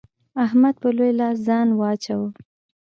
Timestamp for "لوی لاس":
0.95-1.37